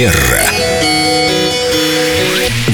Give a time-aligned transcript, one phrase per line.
[0.00, 0.59] Манера.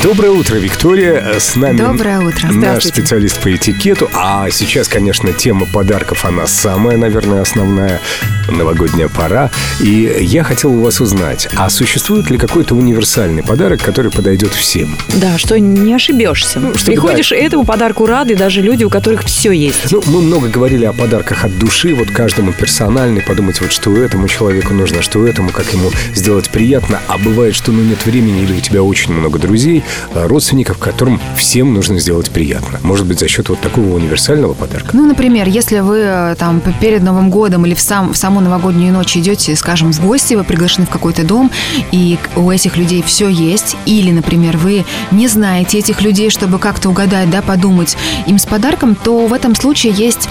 [0.07, 1.37] Доброе утро, Виктория.
[1.41, 2.47] С нами Доброе утро.
[2.53, 4.09] наш специалист по этикету.
[4.15, 8.01] А сейчас, конечно, тема подарков, она самая, наверное, основная.
[8.49, 9.51] Новогодняя пора.
[9.81, 14.97] И я хотел у вас узнать, а существует ли какой-то универсальный подарок, который подойдет всем?
[15.17, 16.61] Да, что не ошибешься.
[16.61, 19.91] Ну, чтобы, Приходишь, и этому подарку рады даже люди, у которых все есть.
[19.91, 24.29] Ну, мы много говорили о подарках от души, вот каждому персональный, подумать, вот что этому
[24.29, 27.01] человеку нужно, что этому, как ему сделать приятно.
[27.09, 29.83] А бывает, что ну нет времени, или у тебя очень много друзей,
[30.15, 32.79] родственников, которым всем нужно сделать приятно.
[32.83, 34.91] Может быть, за счет вот такого универсального подарка.
[34.93, 38.93] Ну, например, если вы э, там перед Новым годом или в, сам, в саму новогоднюю
[38.93, 41.51] ночь идете, скажем, в гости, вы приглашены в какой-то дом,
[41.93, 46.89] и у этих людей все есть, или, например, вы не знаете этих людей, чтобы как-то
[46.89, 50.29] угадать, да, подумать им с подарком, то в этом случае есть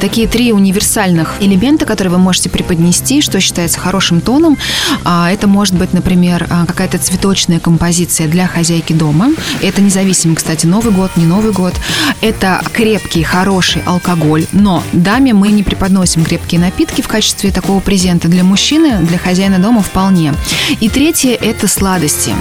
[0.00, 4.58] такие три универсальных элемента, которые вы можете преподнести, что считается хорошим тоном.
[5.04, 9.30] А, Это может быть, например, а, какая-то цветочная композиция для хозяйки дома.
[9.62, 11.74] Это независимо, кстати, Новый год, не Новый год.
[12.20, 14.46] Это крепкий, хороший алкоголь.
[14.52, 18.28] Но даме мы не преподносим крепкие напитки в качестве такого презента.
[18.28, 20.34] Для мужчины, для хозяина дома вполне.
[20.80, 22.34] И третье– это сладости.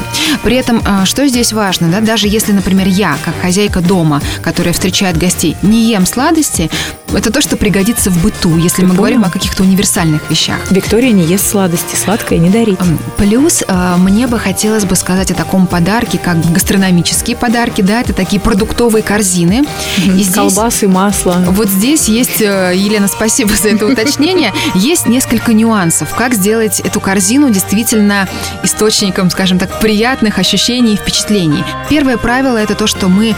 [0.44, 4.74] При этом, а, что здесь важно, да, даже если, например, я, как хозяйка дома, которая
[4.74, 6.70] встречает гостей, не ем сладости,
[7.14, 10.58] это то, что пригодится в быту, если Ты мы говорим о каких-то универсальных вещах.
[10.72, 12.80] Виктория не ест сладости, сладкое не дарит.
[13.18, 18.14] Плюс э, мне бы хотелось бы сказать о таком подарке, как гастрономические подарки, да, это
[18.14, 19.64] такие продуктовые корзины.
[19.98, 21.44] И здесь- Колбасы, масло.
[21.50, 27.00] вот здесь есть, э, Елена, спасибо за это уточнение, есть несколько нюансов, как сделать эту
[27.00, 28.28] корзину действительно
[28.64, 31.64] источником, скажем так, приятных ощущений и впечатлений.
[31.90, 33.36] Первое правило– это то, что мы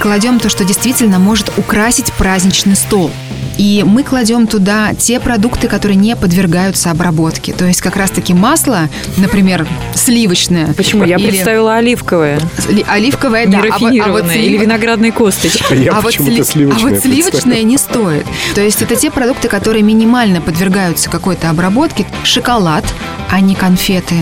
[0.00, 3.01] кладем то, что действительно может украсить праздничный стол.
[3.08, 3.41] mim.
[3.58, 7.52] И мы кладем туда те продукты, которые не подвергаются обработке.
[7.52, 10.72] То есть как раз-таки масло, например, сливочное.
[10.74, 11.04] Почему?
[11.04, 12.40] Я или представила оливковое.
[12.68, 13.58] ли- Оливковое, да.
[13.70, 15.74] а а вот слив- или виноградные косточки.
[15.74, 18.26] Я а вот, сли- сливочное а вот сливочное не стоит.
[18.54, 22.06] То есть это те продукты, которые минимально подвергаются какой-то обработке.
[22.24, 22.84] Шоколад,
[23.30, 24.14] а не конфеты.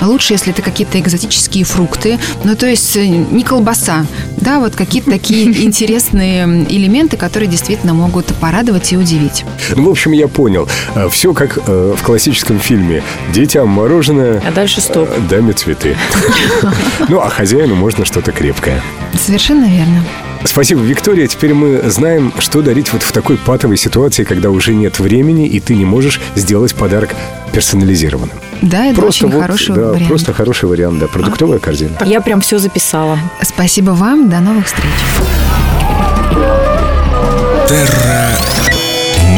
[0.00, 2.18] Лучше, если это какие-то экзотические фрукты.
[2.44, 4.06] Ну, то есть э, не колбаса.
[4.36, 9.44] Да, вот какие-то такие интересные элементы, которые действительно могут порадовать и удивить.
[9.74, 10.68] Ну, в общем, я понял.
[11.10, 13.02] Все как э, в классическом фильме.
[13.32, 15.08] Детям мороженое, А дальше стоп.
[15.10, 15.96] э, даме цветы.
[17.08, 18.82] Ну, а хозяину можно что-то крепкое.
[19.18, 20.02] Совершенно верно.
[20.44, 21.26] Спасибо, Виктория.
[21.26, 25.60] Теперь мы знаем, что дарить вот в такой патовой ситуации, когда уже нет времени, и
[25.60, 27.14] ты не можешь сделать подарок
[27.52, 28.36] персонализированным.
[28.62, 30.08] Да, это очень вот, хороший да, вариант.
[30.08, 31.06] просто хороший вариант, да.
[31.06, 31.96] Продуктовая корзина.
[32.04, 33.18] Я прям все записала.
[33.42, 34.28] Спасибо вам.
[34.28, 34.90] До новых встреч.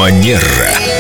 [0.08, 0.97] Манера.